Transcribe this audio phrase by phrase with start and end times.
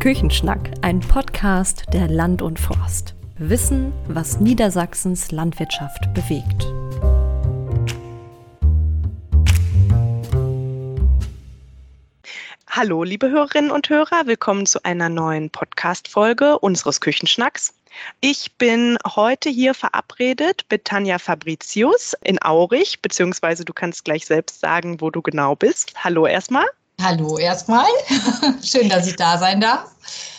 [0.00, 3.16] Küchenschnack, ein Podcast der Land und Forst.
[3.36, 6.62] Wissen, was Niedersachsens Landwirtschaft bewegt.
[12.68, 17.74] Hallo, liebe Hörerinnen und Hörer, willkommen zu einer neuen Podcast-Folge unseres Küchenschnacks.
[18.20, 24.60] Ich bin heute hier verabredet mit Tanja Fabricius in Aurich, beziehungsweise du kannst gleich selbst
[24.60, 25.92] sagen, wo du genau bist.
[26.04, 26.66] Hallo erstmal.
[27.00, 27.86] Hallo erstmal.
[28.62, 29.88] Schön, dass ich da sein darf.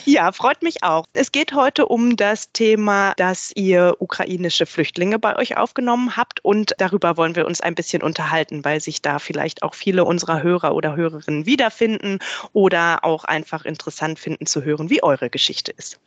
[0.03, 1.05] Ja, freut mich auch.
[1.13, 6.73] Es geht heute um das Thema, dass ihr ukrainische Flüchtlinge bei euch aufgenommen habt und
[6.79, 10.73] darüber wollen wir uns ein bisschen unterhalten, weil sich da vielleicht auch viele unserer Hörer
[10.73, 12.19] oder Hörerinnen wiederfinden
[12.51, 15.99] oder auch einfach interessant finden zu hören, wie eure Geschichte ist.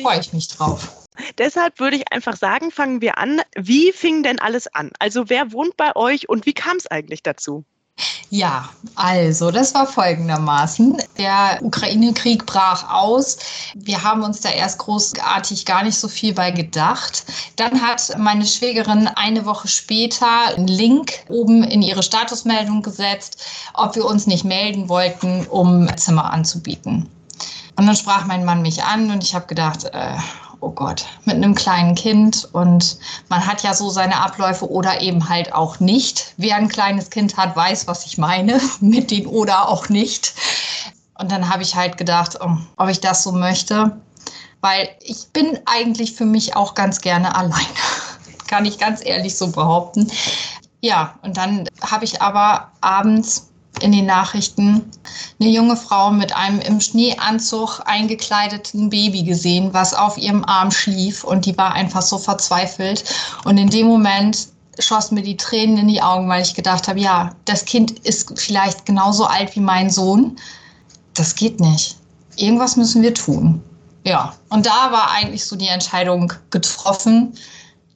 [0.00, 1.06] Freue ich mich drauf.
[1.36, 3.40] Deshalb würde ich einfach sagen, fangen wir an.
[3.56, 4.92] Wie fing denn alles an?
[5.00, 7.64] Also wer wohnt bei euch und wie kam es eigentlich dazu?
[8.30, 10.98] Ja, also das war folgendermaßen.
[11.16, 13.38] Der Ukraine-Krieg brach aus.
[13.74, 17.24] Wir haben uns da erst großartig gar nicht so viel bei gedacht.
[17.56, 23.42] Dann hat meine Schwägerin eine Woche später einen Link oben in ihre Statusmeldung gesetzt,
[23.74, 27.08] ob wir uns nicht melden wollten, um Zimmer anzubieten.
[27.76, 30.16] Und dann sprach mein Mann mich an und ich habe gedacht, äh,
[30.60, 35.28] oh Gott, mit einem kleinen Kind und man hat ja so seine Abläufe oder eben
[35.28, 36.34] halt auch nicht.
[36.36, 40.34] Wer ein kleines Kind hat, weiß, was ich meine, mit den oder auch nicht.
[41.18, 43.96] Und dann habe ich halt gedacht, oh, ob ich das so möchte,
[44.60, 47.66] weil ich bin eigentlich für mich auch ganz gerne alleine.
[48.46, 50.10] Kann ich ganz ehrlich so behaupten.
[50.80, 53.48] Ja, und dann habe ich aber abends
[53.82, 54.90] in den Nachrichten
[55.40, 61.24] eine junge Frau mit einem im Schneeanzug eingekleideten Baby gesehen, was auf ihrem Arm schlief
[61.24, 63.04] und die war einfach so verzweifelt.
[63.44, 67.00] Und in dem Moment schossen mir die Tränen in die Augen, weil ich gedacht habe,
[67.00, 70.36] ja, das Kind ist vielleicht genauso alt wie mein Sohn.
[71.14, 71.96] Das geht nicht.
[72.36, 73.62] Irgendwas müssen wir tun.
[74.04, 77.34] Ja, und da war eigentlich so die Entscheidung getroffen,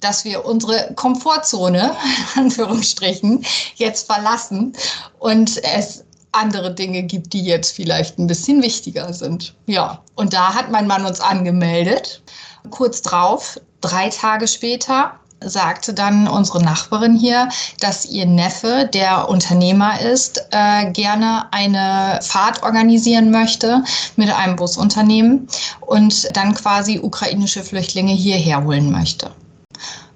[0.03, 1.97] dass wir unsere Komfortzone,
[2.37, 3.45] Anführungsstrichen,
[3.77, 4.75] jetzt verlassen
[5.19, 9.55] und es andere Dinge gibt, die jetzt vielleicht ein bisschen wichtiger sind.
[9.67, 12.23] Ja, und da hat mein Mann uns angemeldet.
[12.71, 15.13] Kurz drauf, drei Tage später,
[15.45, 17.49] sagte dann unsere Nachbarin hier,
[17.81, 23.83] dass ihr Neffe, der Unternehmer ist, äh, gerne eine Fahrt organisieren möchte
[24.17, 25.49] mit einem Busunternehmen
[25.81, 29.33] und dann quasi ukrainische Flüchtlinge hierher holen möchte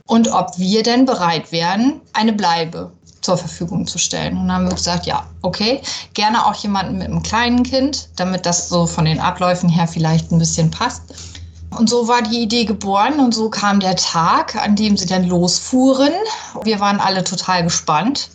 [0.07, 4.37] und ob wir denn bereit wären, eine Bleibe zur Verfügung zu stellen.
[4.37, 5.83] Und dann haben wir gesagt, ja, okay,
[6.15, 10.31] gerne auch jemanden mit einem kleinen Kind, damit das so von den Abläufen her vielleicht
[10.31, 11.03] ein bisschen passt.
[11.77, 15.25] Und so war die Idee geboren und so kam der Tag, an dem sie dann
[15.25, 16.13] losfuhren.
[16.63, 18.31] Wir waren alle total gespannt.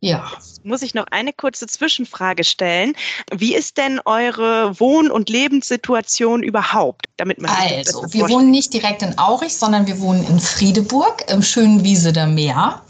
[0.00, 0.24] Ja.
[0.64, 2.94] Muss ich noch eine kurze Zwischenfrage stellen?
[3.32, 7.06] Wie ist denn eure Wohn- und Lebenssituation überhaupt?
[7.16, 11.42] Damit man also, wir wohnen nicht direkt in Aurich, sondern wir wohnen in Friedeburg im
[11.42, 12.82] schönen Wieseder Meer.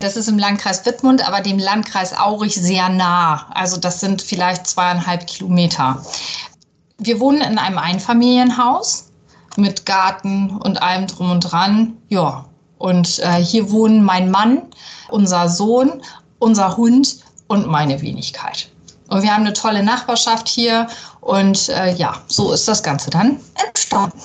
[0.00, 3.46] Das ist im Landkreis Wittmund, aber dem Landkreis Aurich sehr nah.
[3.54, 6.04] Also das sind vielleicht zweieinhalb Kilometer.
[6.98, 9.10] Wir wohnen in einem Einfamilienhaus
[9.56, 11.96] mit Garten und allem drum und dran.
[12.08, 12.46] Ja,
[12.78, 14.62] und äh, hier wohnen mein Mann,
[15.08, 16.02] unser Sohn
[16.42, 18.68] unser Hund und meine Wenigkeit.
[19.08, 20.88] Und wir haben eine tolle Nachbarschaft hier
[21.20, 24.20] und äh, ja, so ist das Ganze dann entstanden.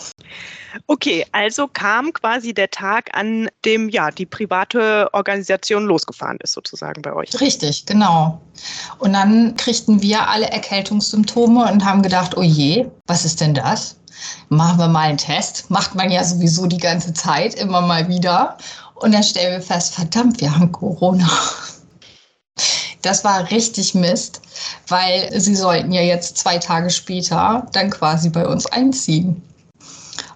[0.87, 7.01] Okay, also kam quasi der Tag, an dem ja die private Organisation losgefahren ist, sozusagen
[7.01, 7.39] bei euch.
[7.39, 8.39] Richtig, genau.
[8.99, 13.97] Und dann kriegten wir alle Erkältungssymptome und haben gedacht, oh je, was ist denn das?
[14.49, 15.69] Machen wir mal einen Test.
[15.69, 18.57] Macht man ja sowieso die ganze Zeit, immer mal wieder.
[18.95, 21.29] Und dann stellen wir fest, verdammt, wir haben Corona.
[23.01, 24.41] Das war richtig Mist,
[24.87, 29.41] weil sie sollten ja jetzt zwei Tage später dann quasi bei uns einziehen.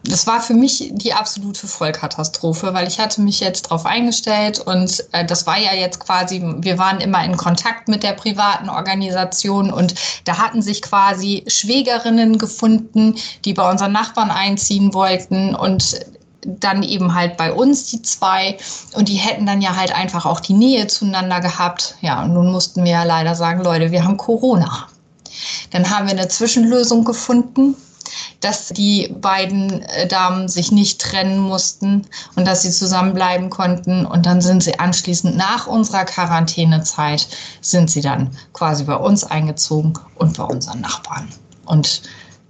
[0.03, 5.03] Das war für mich die absolute Vollkatastrophe, weil ich hatte mich jetzt darauf eingestellt und
[5.11, 9.71] äh, das war ja jetzt quasi, wir waren immer in Kontakt mit der privaten Organisation
[9.71, 9.93] und
[10.23, 13.15] da hatten sich quasi Schwägerinnen gefunden,
[13.45, 15.99] die bei unseren Nachbarn einziehen wollten und
[16.45, 18.57] dann eben halt bei uns die zwei
[18.93, 21.95] und die hätten dann ja halt einfach auch die Nähe zueinander gehabt.
[22.01, 24.87] Ja, und nun mussten wir ja leider sagen, Leute, wir haben Corona.
[25.71, 27.75] Dann haben wir eine Zwischenlösung gefunden,
[28.41, 34.05] dass die beiden äh, Damen sich nicht trennen mussten und dass sie zusammenbleiben konnten.
[34.05, 37.27] Und dann sind sie anschließend nach unserer Quarantänezeit
[37.61, 41.29] sind sie dann quasi bei uns eingezogen und bei unseren Nachbarn.
[41.65, 42.01] Und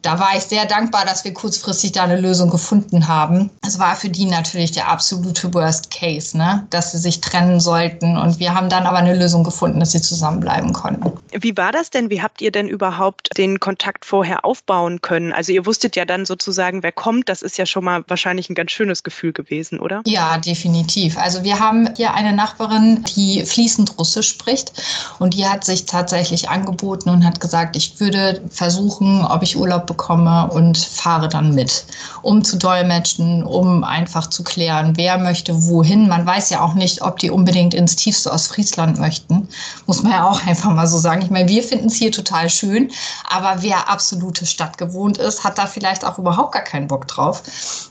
[0.01, 3.49] da war ich sehr dankbar, dass wir kurzfristig da eine Lösung gefunden haben.
[3.65, 6.65] Es war für die natürlich der absolute Worst Case, ne?
[6.69, 8.17] dass sie sich trennen sollten.
[8.17, 11.11] Und wir haben dann aber eine Lösung gefunden, dass sie zusammenbleiben konnten.
[11.31, 12.09] Wie war das denn?
[12.09, 15.33] Wie habt ihr denn überhaupt den Kontakt vorher aufbauen können?
[15.33, 17.29] Also ihr wusstet ja dann sozusagen, wer kommt.
[17.29, 20.01] Das ist ja schon mal wahrscheinlich ein ganz schönes Gefühl gewesen, oder?
[20.05, 21.17] Ja, definitiv.
[21.17, 24.73] Also wir haben hier eine Nachbarin, die fließend Russisch spricht
[25.19, 29.90] und die hat sich tatsächlich angeboten und hat gesagt, ich würde versuchen, ob ich Urlaub
[29.91, 31.83] bekomme und fahre dann mit,
[32.21, 36.07] um zu dolmetschen, um einfach zu klären, wer möchte wohin.
[36.07, 39.49] Man weiß ja auch nicht, ob die unbedingt ins tiefste Ostfriesland möchten.
[39.87, 41.21] Muss man ja auch einfach mal so sagen.
[41.21, 42.89] Ich meine, wir finden es hier total schön,
[43.29, 47.43] aber wer absolute Stadt gewohnt ist, hat da vielleicht auch überhaupt gar keinen Bock drauf.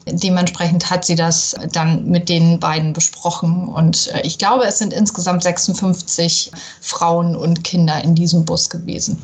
[0.06, 4.94] Dementsprechend hat sie das dann mit den beiden besprochen und äh, ich glaube, es sind
[4.94, 6.50] insgesamt 56
[6.81, 9.23] Frauen und Kinder in diesem Bus gewesen.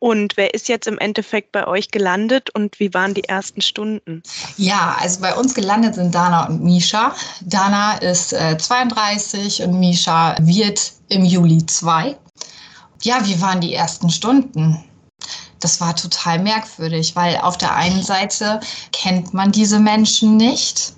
[0.00, 4.22] Und wer ist jetzt im Endeffekt bei euch gelandet und wie waren die ersten Stunden?
[4.56, 7.14] Ja, also bei uns gelandet sind Dana und Misha.
[7.40, 12.16] Dana ist äh, 32 und Misha wird im Juli 2.
[13.02, 14.84] Ja, wie waren die ersten Stunden?
[15.60, 18.60] Das war total merkwürdig, weil auf der einen Seite
[18.92, 20.92] kennt man diese Menschen nicht.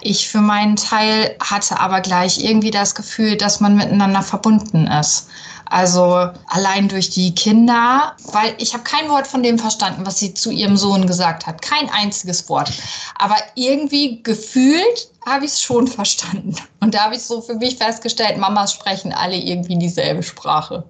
[0.00, 5.28] Ich für meinen Teil hatte aber gleich irgendwie das Gefühl, dass man miteinander verbunden ist.
[5.70, 10.34] Also allein durch die Kinder, weil ich habe kein Wort von dem verstanden, was sie
[10.34, 11.62] zu ihrem Sohn gesagt hat.
[11.62, 12.72] Kein einziges Wort.
[13.16, 16.56] Aber irgendwie gefühlt habe ich es schon verstanden.
[16.80, 20.82] Und da habe ich so für mich festgestellt, Mamas sprechen alle irgendwie dieselbe Sprache.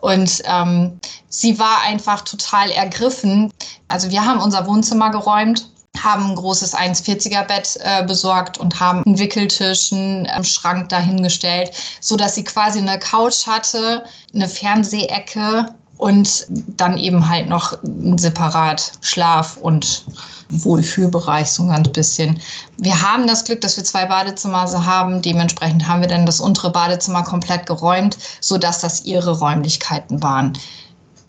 [0.00, 3.52] Und ähm, sie war einfach total ergriffen.
[3.88, 5.68] Also wir haben unser Wohnzimmer geräumt
[6.02, 11.70] haben ein großes 1,40er Bett äh, besorgt und haben einen Wickeltisch, einen äh, Schrank dahingestellt,
[12.00, 14.04] so dass sie quasi eine Couch hatte,
[14.34, 15.66] eine Fernsehecke
[15.98, 20.04] und dann eben halt noch ein separat Schlaf und
[20.50, 22.40] Wohlfühlbereich so ein ganz bisschen.
[22.76, 25.22] Wir haben das Glück, dass wir zwei Badezimmer haben.
[25.22, 30.52] Dementsprechend haben wir dann das untere Badezimmer komplett geräumt, sodass das ihre Räumlichkeiten waren.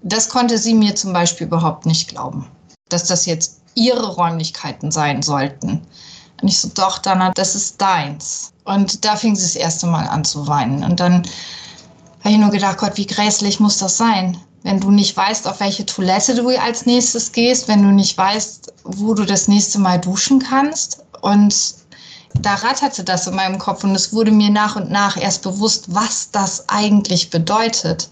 [0.03, 2.47] Das konnte sie mir zum Beispiel überhaupt nicht glauben,
[2.89, 5.81] dass das jetzt ihre Räumlichkeiten sein sollten.
[6.41, 8.51] Und ich so, doch, Dana, das ist deins.
[8.63, 10.83] Und da fing sie das erste Mal an zu weinen.
[10.83, 11.23] Und dann
[12.19, 14.37] habe ich nur gedacht, Gott, wie grässlich muss das sein?
[14.63, 18.73] Wenn du nicht weißt, auf welche Toilette du als nächstes gehst, wenn du nicht weißt,
[18.83, 21.03] wo du das nächste Mal duschen kannst.
[21.21, 21.55] Und
[22.33, 25.85] da ratterte das in meinem Kopf und es wurde mir nach und nach erst bewusst,
[25.93, 28.09] was das eigentlich bedeutet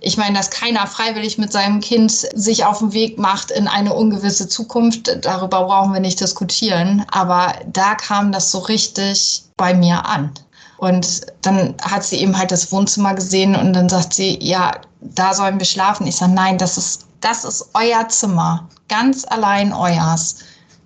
[0.00, 3.94] ich meine, dass keiner freiwillig mit seinem Kind sich auf den Weg macht in eine
[3.94, 7.04] ungewisse Zukunft, darüber brauchen wir nicht diskutieren.
[7.10, 10.30] Aber da kam das so richtig bei mir an.
[10.76, 15.34] Und dann hat sie eben halt das Wohnzimmer gesehen und dann sagt sie, ja, da
[15.34, 16.06] sollen wir schlafen.
[16.06, 20.36] Ich sage, nein, das ist, das ist euer Zimmer, ganz allein euers.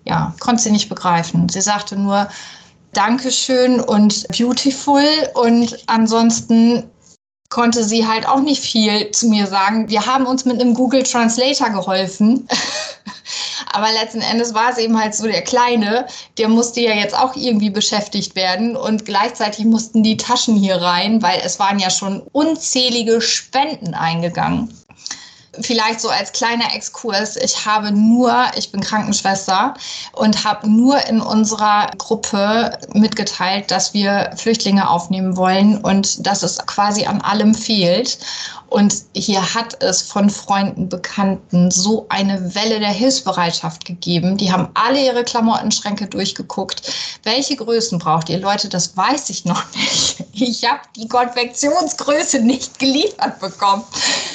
[0.05, 1.49] Ja, konnte sie nicht begreifen.
[1.51, 2.27] Sie sagte nur,
[2.95, 5.03] Dankeschön und beautiful
[5.35, 6.91] und ansonsten
[7.53, 9.89] konnte sie halt auch nicht viel zu mir sagen.
[9.91, 12.49] Wir haben uns mit einem Google Translator geholfen.
[13.75, 16.07] Aber letzten Endes war es eben halt so, der Kleine,
[16.39, 21.23] der musste ja jetzt auch irgendwie beschäftigt werden und gleichzeitig mussten die Taschen hier rein,
[21.23, 24.73] weil es waren ja schon unzählige Spenden eingegangen.
[25.61, 27.37] Vielleicht so als kleiner Exkurs.
[27.37, 29.75] Ich habe nur, ich bin Krankenschwester
[30.13, 36.59] und habe nur in unserer Gruppe mitgeteilt, dass wir Flüchtlinge aufnehmen wollen und dass es
[36.67, 38.19] quasi an allem fehlt.
[38.73, 44.39] Und hier hat es von Freunden, Bekannten so eine Welle der Hilfsbereitschaft gegeben.
[44.39, 46.91] Die haben alle ihre Klamottenschränke durchgeguckt.
[47.23, 48.39] Welche Größen braucht ihr?
[48.39, 50.25] Leute, das weiß ich noch nicht.
[50.33, 53.85] Ich habe die Konfektionsgröße nicht geliefert bekommen.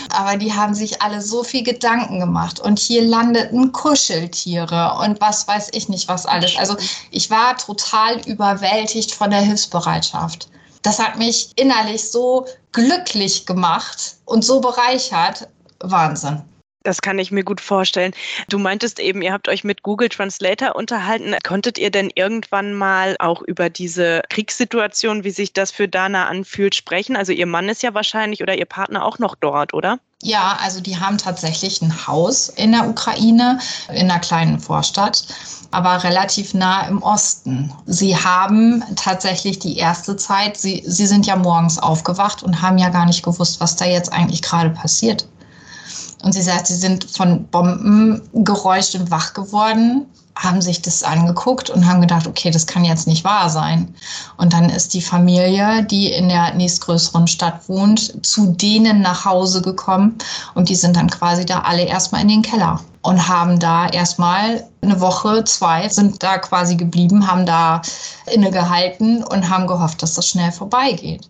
[0.09, 2.59] Aber die haben sich alle so viel Gedanken gemacht.
[2.59, 6.55] Und hier landeten Kuscheltiere und was weiß ich nicht was alles.
[6.57, 6.77] Also
[7.09, 10.47] ich war total überwältigt von der Hilfsbereitschaft.
[10.87, 15.49] Das hat mich innerlich so glücklich gemacht und so bereichert.
[15.81, 16.43] Wahnsinn.
[16.87, 18.13] Das kann ich mir gut vorstellen.
[18.47, 21.35] Du meintest eben, ihr habt euch mit Google Translator unterhalten.
[21.45, 26.75] Konntet ihr denn irgendwann mal auch über diese Kriegssituation, wie sich das für Dana anfühlt,
[26.75, 27.17] sprechen?
[27.17, 29.99] Also ihr Mann ist ja wahrscheinlich oder ihr Partner auch noch dort, oder?
[30.23, 35.25] Ja, also die haben tatsächlich ein Haus in der Ukraine, in einer kleinen Vorstadt,
[35.71, 37.69] aber relativ nah im Osten.
[37.85, 42.87] Sie haben tatsächlich die erste Zeit, sie, sie sind ja morgens aufgewacht und haben ja
[42.87, 45.27] gar nicht gewusst, was da jetzt eigentlich gerade passiert.
[46.23, 50.05] Und sie sagt, sie sind von Bombengeräuschen wach geworden,
[50.35, 53.93] haben sich das angeguckt und haben gedacht, okay, das kann jetzt nicht wahr sein.
[54.37, 59.61] Und dann ist die Familie, die in der nächstgrößeren Stadt wohnt, zu denen nach Hause
[59.61, 60.17] gekommen
[60.53, 64.67] und die sind dann quasi da alle erstmal in den Keller und haben da erstmal
[64.81, 67.81] eine Woche, zwei, sind da quasi geblieben, haben da
[68.31, 71.29] innegehalten und haben gehofft, dass das schnell vorbeigeht.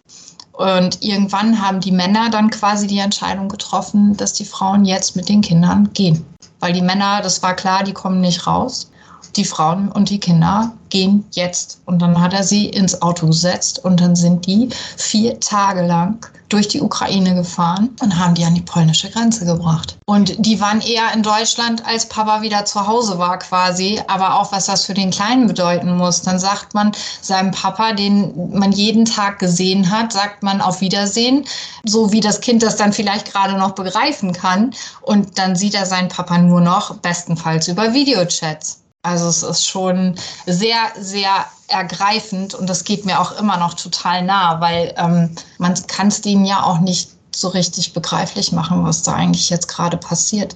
[0.58, 5.30] Und irgendwann haben die Männer dann quasi die Entscheidung getroffen, dass die Frauen jetzt mit
[5.30, 6.26] den Kindern gehen.
[6.60, 8.90] Weil die Männer, das war klar, die kommen nicht raus
[9.38, 11.80] die Frauen und die Kinder gehen jetzt.
[11.86, 16.26] Und dann hat er sie ins Auto gesetzt und dann sind die vier Tage lang
[16.50, 19.98] durch die Ukraine gefahren und haben die an die polnische Grenze gebracht.
[20.06, 24.02] Und die waren eher in Deutschland, als Papa wieder zu Hause war quasi.
[24.08, 26.22] Aber auch was das für den Kleinen bedeuten muss.
[26.22, 31.46] Dann sagt man seinem Papa, den man jeden Tag gesehen hat, sagt man auf Wiedersehen,
[31.84, 34.74] so wie das Kind das dann vielleicht gerade noch begreifen kann.
[35.02, 38.82] Und dann sieht er seinen Papa nur noch bestenfalls über Videochats.
[39.04, 44.24] Also es ist schon sehr, sehr ergreifend und das geht mir auch immer noch total
[44.24, 49.04] nah, weil ähm, man kann es denen ja auch nicht so richtig begreiflich machen, was
[49.04, 50.56] da eigentlich jetzt gerade passiert.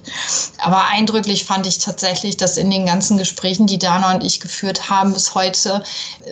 [0.58, 4.90] Aber eindrücklich fand ich tatsächlich, dass in den ganzen Gesprächen, die Dana und ich geführt
[4.90, 5.84] haben bis heute,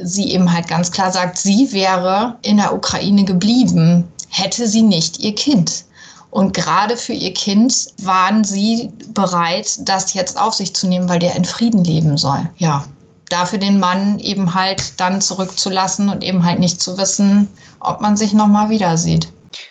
[0.02, 5.21] sie eben halt ganz klar sagt, sie wäre in der Ukraine geblieben, hätte sie nicht
[5.21, 5.85] ihr Kind.
[6.30, 11.18] Und gerade für ihr Kind waren sie bereit, das jetzt auf sich zu nehmen, weil
[11.18, 12.49] der in Frieden leben soll.
[12.56, 12.84] Ja,
[13.28, 17.49] dafür den Mann eben halt dann zurückzulassen und eben halt nicht zu wissen,
[17.80, 19.28] ob man sich nochmal wieder sieht.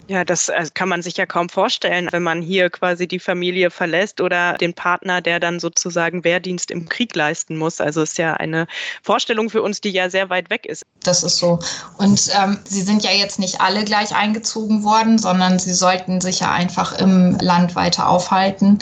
[0.07, 3.71] Ja, das äh, kann man sich ja kaum vorstellen, wenn man hier quasi die Familie
[3.71, 7.79] verlässt oder den Partner, der dann sozusagen Wehrdienst im Krieg leisten muss.
[7.79, 8.67] Also ist ja eine
[9.03, 10.83] Vorstellung für uns, die ja sehr weit weg ist.
[11.03, 11.59] Das ist so.
[11.97, 16.41] Und ähm, sie sind ja jetzt nicht alle gleich eingezogen worden, sondern sie sollten sich
[16.41, 18.79] ja einfach im Land weiter aufhalten.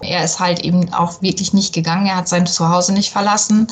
[0.00, 2.06] Er ist halt eben auch wirklich nicht gegangen.
[2.06, 3.66] Er hat sein Zuhause nicht verlassen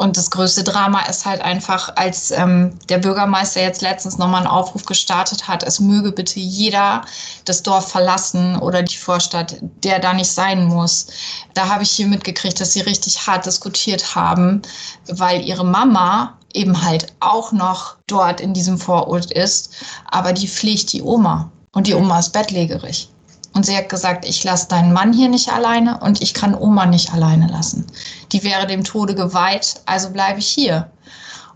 [0.00, 4.50] und das größte Drama ist halt einfach, als ähm, der Bürgermeister jetzt letztens nochmal einen
[4.50, 7.02] Aufruf gestartet hat, es möge bitte jeder
[7.44, 11.08] das Dorf verlassen oder die Vorstadt, der da nicht sein muss.
[11.52, 14.62] Da habe ich hier mitgekriegt, dass sie richtig hart diskutiert haben,
[15.06, 19.74] weil ihre Mama eben halt auch noch dort in diesem Vorort ist,
[20.10, 23.10] aber die pflegt die Oma und die Oma ist bettlägerig.
[23.52, 26.86] Und sie hat gesagt, ich lasse deinen Mann hier nicht alleine und ich kann Oma
[26.86, 27.86] nicht alleine lassen.
[28.32, 30.90] Die wäre dem Tode geweiht, also bleibe ich hier.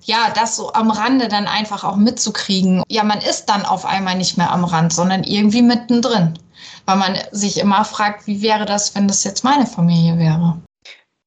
[0.02, 2.82] Ja, das so am Rande dann einfach auch mitzukriegen.
[2.88, 6.38] Ja, man ist dann auf einmal nicht mehr am Rand, sondern irgendwie mittendrin.
[6.84, 10.58] Weil man sich immer fragt, wie wäre das, wenn das jetzt meine Familie wäre?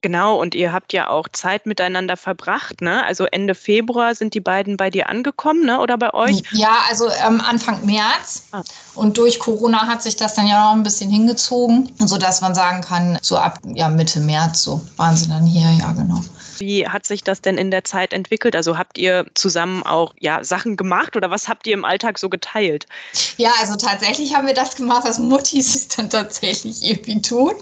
[0.01, 3.03] Genau, und ihr habt ja auch Zeit miteinander verbracht, ne?
[3.03, 5.79] Also Ende Februar sind die beiden bei dir angekommen, ne?
[5.79, 6.43] Oder bei euch?
[6.51, 8.43] Ja, also ähm, Anfang März.
[8.51, 8.61] Ah.
[8.93, 12.81] Und durch Corona hat sich das dann ja noch ein bisschen hingezogen, sodass man sagen
[12.81, 16.21] kann, so ab ja, Mitte März, so waren sie dann hier, ja, genau.
[16.59, 18.55] Wie hat sich das denn in der Zeit entwickelt?
[18.55, 22.29] Also habt ihr zusammen auch ja, Sachen gemacht oder was habt ihr im Alltag so
[22.29, 22.85] geteilt?
[23.37, 27.53] Ja, also tatsächlich haben wir das gemacht, was Muttis dann tatsächlich irgendwie tun.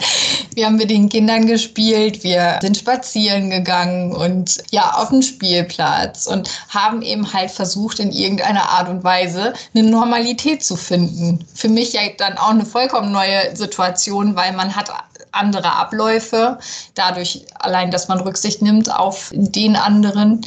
[0.53, 6.27] Wir haben mit den Kindern gespielt, wir sind spazieren gegangen und ja, auf dem Spielplatz
[6.27, 11.45] und haben eben halt versucht, in irgendeiner Art und Weise eine Normalität zu finden.
[11.53, 14.89] Für mich ja dann auch eine vollkommen neue Situation, weil man hat
[15.35, 16.59] andere Abläufe,
[16.93, 20.45] dadurch allein, dass man Rücksicht nimmt auf den anderen.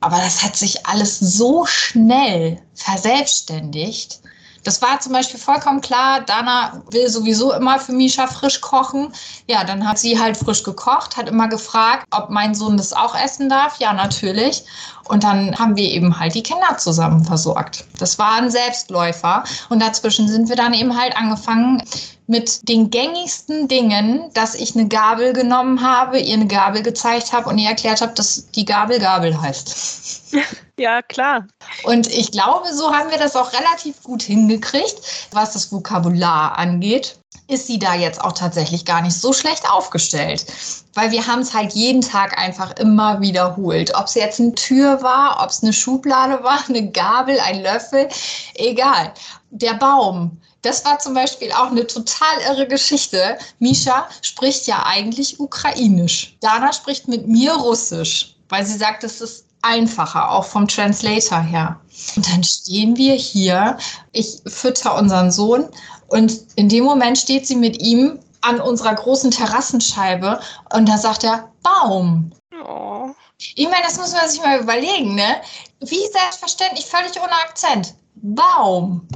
[0.00, 4.20] Aber das hat sich alles so schnell verselbstständigt.
[4.64, 6.20] Das war zum Beispiel vollkommen klar.
[6.20, 9.12] Dana will sowieso immer für Misha frisch kochen.
[9.46, 13.14] Ja, dann hat sie halt frisch gekocht, hat immer gefragt, ob mein Sohn das auch
[13.14, 13.78] essen darf.
[13.78, 14.64] Ja, natürlich.
[15.10, 17.84] Und dann haben wir eben halt die Kinder zusammen versorgt.
[17.98, 19.42] Das war ein Selbstläufer.
[19.68, 21.82] Und dazwischen sind wir dann eben halt angefangen,
[22.28, 27.48] mit den gängigsten Dingen, dass ich eine Gabel genommen habe, ihr eine Gabel gezeigt habe
[27.48, 30.36] und ihr erklärt habe, dass die Gabel Gabel heißt.
[30.78, 31.46] Ja, klar.
[31.82, 37.19] Und ich glaube, so haben wir das auch relativ gut hingekriegt, was das Vokabular angeht
[37.50, 40.46] ist sie da jetzt auch tatsächlich gar nicht so schlecht aufgestellt.
[40.94, 43.94] Weil wir haben es halt jeden Tag einfach immer wiederholt.
[43.94, 48.08] Ob es jetzt eine Tür war, ob es eine Schublade war, eine Gabel, ein Löffel,
[48.54, 49.12] egal.
[49.50, 53.38] Der Baum, das war zum Beispiel auch eine total irre Geschichte.
[53.58, 56.36] Misha spricht ja eigentlich Ukrainisch.
[56.40, 61.80] Dana spricht mit mir Russisch, weil sie sagt, es ist einfacher, auch vom Translator her.
[62.16, 63.76] Und dann stehen wir hier,
[64.12, 65.68] ich fütter unseren Sohn
[66.10, 70.40] und in dem Moment steht sie mit ihm an unserer großen Terrassenscheibe
[70.74, 72.32] und da sagt er Baum.
[72.64, 73.10] Oh.
[73.38, 75.40] Ich meine, das muss man sich mal überlegen, ne?
[75.80, 77.94] Wie selbstverständlich, völlig ohne Akzent.
[78.14, 79.08] Baum.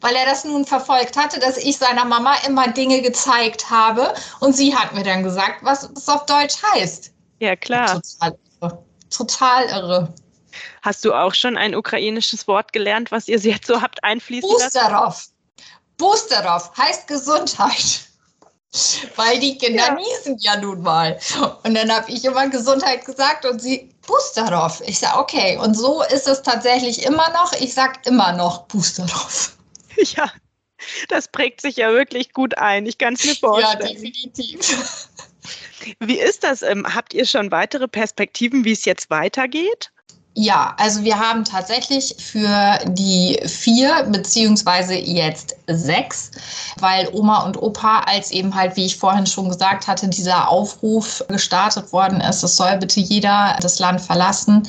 [0.00, 4.54] weil er das nun verfolgt hatte, dass ich seiner Mama immer Dinge gezeigt habe und
[4.54, 7.12] sie hat mir dann gesagt, was es auf Deutsch heißt.
[7.40, 8.00] Ja, klar.
[8.00, 8.84] Total irre.
[9.10, 10.14] Total irre.
[10.82, 14.64] Hast du auch schon ein ukrainisches Wort gelernt, was ihr jetzt so habt einfließen lassen?
[14.64, 15.28] Boosterov.
[15.98, 18.00] Boosterov heißt Gesundheit.
[19.16, 19.94] Weil die Kinder Ja.
[19.94, 21.18] niesen ja nun mal.
[21.64, 24.82] Und dann habe ich immer Gesundheit gesagt und sie Boosterov.
[24.86, 25.56] Ich sage, okay.
[25.58, 27.52] Und so ist es tatsächlich immer noch.
[27.54, 29.54] Ich sage immer noch Boosterov.
[30.14, 30.30] Ja,
[31.08, 32.86] das prägt sich ja wirklich gut ein.
[32.86, 33.94] Ich kann es mir Ja, vorstellen.
[33.94, 35.08] definitiv.
[35.98, 36.62] Wie ist das?
[36.62, 39.90] Ähm, habt ihr schon weitere Perspektiven, wie es jetzt weitergeht?
[40.40, 46.30] Ja, also wir haben tatsächlich für die vier beziehungsweise jetzt sechs,
[46.78, 51.24] weil Oma und Opa, als eben halt, wie ich vorhin schon gesagt hatte, dieser Aufruf
[51.26, 54.62] gestartet worden ist, es soll bitte jeder das Land verlassen,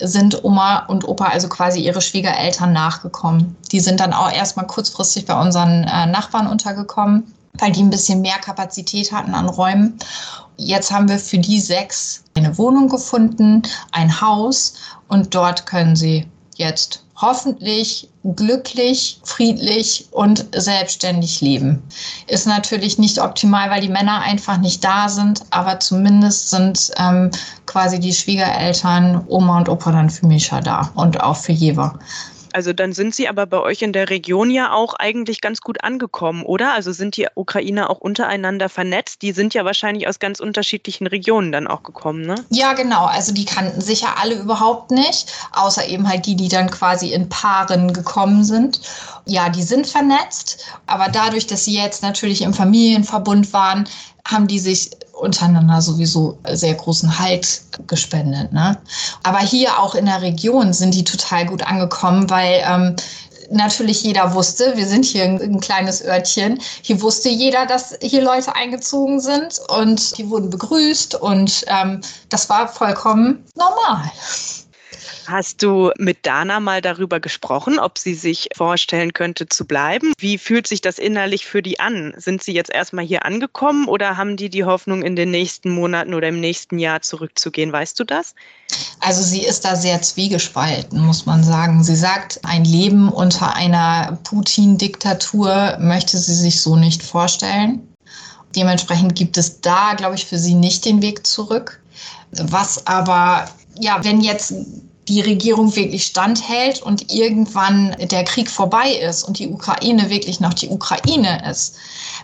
[0.00, 3.56] sind Oma und Opa also quasi ihre Schwiegereltern nachgekommen.
[3.70, 8.20] Die sind dann auch erstmal kurzfristig bei unseren äh, Nachbarn untergekommen, weil die ein bisschen
[8.20, 9.98] mehr Kapazität hatten an Räumen.
[10.56, 14.74] Jetzt haben wir für die sechs eine Wohnung gefunden, ein Haus
[15.08, 21.82] und dort können sie jetzt hoffentlich glücklich, friedlich und selbstständig leben.
[22.26, 27.30] Ist natürlich nicht optimal, weil die Männer einfach nicht da sind, aber zumindest sind ähm,
[27.66, 31.98] quasi die Schwiegereltern, Oma und Opa dann für Misha da und auch für Jever.
[32.54, 35.82] Also dann sind sie aber bei euch in der Region ja auch eigentlich ganz gut
[35.82, 36.72] angekommen, oder?
[36.72, 39.22] Also sind die Ukrainer auch untereinander vernetzt?
[39.22, 42.36] Die sind ja wahrscheinlich aus ganz unterschiedlichen Regionen dann auch gekommen, ne?
[42.50, 43.06] Ja, genau.
[43.06, 47.12] Also die kannten sich ja alle überhaupt nicht, außer eben halt die, die dann quasi
[47.12, 48.80] in Paaren gekommen sind.
[49.26, 53.88] Ja, die sind vernetzt, aber dadurch, dass sie jetzt natürlich im Familienverbund waren,
[54.26, 58.52] haben die sich untereinander sowieso sehr großen Halt gespendet.
[58.52, 58.78] Ne?
[59.22, 62.96] Aber hier auch in der Region sind die total gut angekommen, weil ähm,
[63.50, 68.22] natürlich jeder wusste, wir sind hier ein, ein kleines Örtchen, hier wusste jeder, dass hier
[68.22, 74.10] Leute eingezogen sind und die wurden begrüßt und ähm, das war vollkommen normal.
[75.26, 80.12] Hast du mit Dana mal darüber gesprochen, ob sie sich vorstellen könnte zu bleiben?
[80.18, 82.12] Wie fühlt sich das innerlich für die an?
[82.16, 86.12] Sind sie jetzt erstmal hier angekommen oder haben die die Hoffnung, in den nächsten Monaten
[86.12, 87.72] oder im nächsten Jahr zurückzugehen?
[87.72, 88.34] Weißt du das?
[89.00, 91.82] Also sie ist da sehr zwiegespalten, muss man sagen.
[91.82, 97.88] Sie sagt, ein Leben unter einer Putin-Diktatur möchte sie sich so nicht vorstellen.
[98.54, 101.80] Dementsprechend gibt es da, glaube ich, für sie nicht den Weg zurück.
[102.30, 104.54] Was aber, ja, wenn jetzt
[105.08, 110.54] die Regierung wirklich standhält und irgendwann der Krieg vorbei ist und die Ukraine wirklich noch
[110.54, 111.76] die Ukraine ist,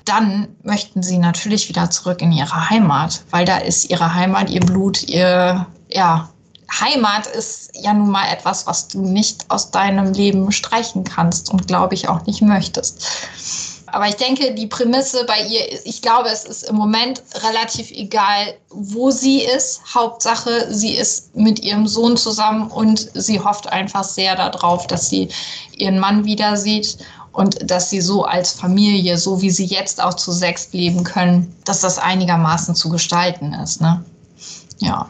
[0.04, 4.60] dann möchten sie natürlich wieder zurück in ihre Heimat, weil da ist ihre Heimat, ihr
[4.60, 6.30] Blut, ihr, ja,
[6.80, 11.66] Heimat ist ja nun mal etwas, was du nicht aus deinem Leben streichen kannst und
[11.66, 13.04] glaube ich auch nicht möchtest.
[13.92, 17.90] Aber ich denke, die Prämisse bei ihr ist, ich glaube, es ist im Moment relativ
[17.90, 19.80] egal, wo sie ist.
[19.94, 25.28] Hauptsache, sie ist mit ihrem Sohn zusammen und sie hofft einfach sehr darauf, dass sie
[25.76, 26.98] ihren Mann wieder sieht
[27.32, 31.54] und dass sie so als Familie, so wie sie jetzt auch zu sechs leben können,
[31.64, 33.80] dass das einigermaßen zu gestalten ist.
[33.80, 34.04] Ne?
[34.78, 35.08] Ja.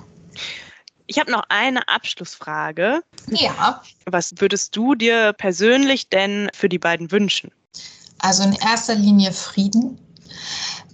[1.06, 3.02] Ich habe noch eine Abschlussfrage.
[3.30, 3.82] Ja.
[4.06, 7.50] Was würdest du dir persönlich denn für die beiden wünschen?
[8.22, 9.98] Also in erster Linie Frieden,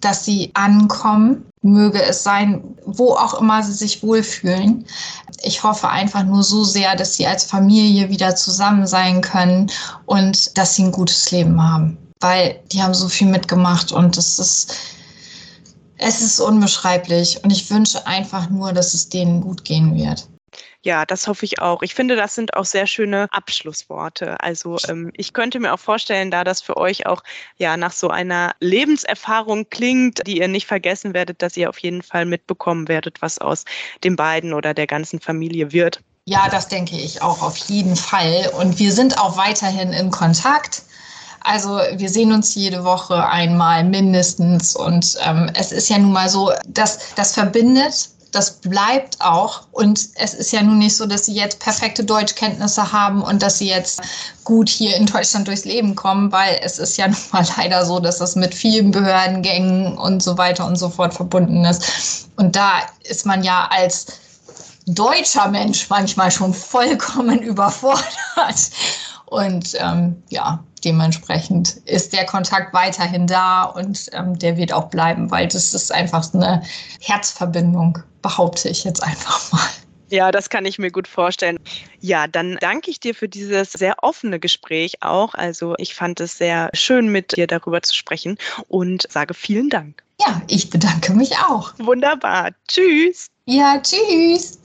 [0.01, 4.85] dass sie ankommen, möge es sein, wo auch immer sie sich wohlfühlen.
[5.43, 9.71] Ich hoffe einfach nur so sehr, dass sie als Familie wieder zusammen sein können
[10.07, 14.39] und dass sie ein gutes Leben haben, weil die haben so viel mitgemacht und es
[14.39, 14.75] ist,
[15.99, 20.29] es ist unbeschreiblich und ich wünsche einfach nur, dass es denen gut gehen wird.
[20.87, 21.83] Ja, das hoffe ich auch.
[21.83, 24.39] Ich finde, das sind auch sehr schöne Abschlussworte.
[24.39, 27.25] Also ähm, ich könnte mir auch vorstellen, da das für euch auch
[27.57, 32.03] ja nach so einer Lebenserfahrung klingt, die ihr nicht vergessen werdet, dass ihr auf jeden
[32.03, 33.65] Fall mitbekommen werdet, was aus
[34.05, 36.03] den beiden oder der ganzen Familie wird.
[36.27, 38.53] Ja, das denke ich auch auf jeden Fall.
[38.57, 40.83] Und wir sind auch weiterhin in Kontakt.
[41.41, 44.77] Also wir sehen uns jede Woche einmal mindestens.
[44.77, 49.67] Und ähm, es ist ja nun mal so, dass das verbindet das bleibt auch.
[49.73, 53.59] Und es ist ja nun nicht so, dass sie jetzt perfekte Deutschkenntnisse haben und dass
[53.59, 54.01] sie jetzt
[54.45, 58.01] gut hier in Deutschland durchs Leben kommen, weil es ist ja nun mal leider so,
[58.01, 62.29] dass das mit vielen Behördengängen und so weiter und so fort verbunden ist.
[62.37, 64.07] Und da ist man ja als
[64.87, 68.71] deutscher Mensch manchmal schon vollkommen überfordert.
[69.27, 75.31] Und ähm, ja, dementsprechend ist der Kontakt weiterhin da und ähm, der wird auch bleiben,
[75.33, 76.63] weil das ist einfach eine
[77.01, 79.69] Herzverbindung, behaupte ich jetzt einfach mal.
[80.09, 81.59] Ja, das kann ich mir gut vorstellen.
[82.01, 85.35] Ja, dann danke ich dir für dieses sehr offene Gespräch auch.
[85.35, 88.37] Also ich fand es sehr schön, mit dir darüber zu sprechen
[88.69, 90.03] und sage vielen Dank.
[90.21, 91.73] Ja, ich bedanke mich auch.
[91.79, 92.51] Wunderbar.
[92.67, 93.29] Tschüss.
[93.47, 94.55] Ja, tschüss.